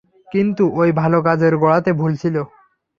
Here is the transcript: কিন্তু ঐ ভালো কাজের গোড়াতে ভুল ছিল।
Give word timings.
কিন্তু 0.27 0.63
ঐ 0.75 0.99
ভালো 1.01 1.17
কাজের 1.27 1.53
গোড়াতে 1.61 1.91
ভুল 1.93 2.11
ছিল। 2.21 2.35